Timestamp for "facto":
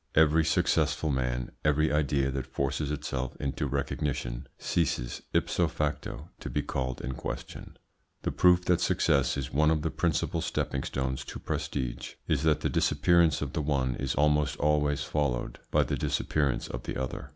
5.67-6.31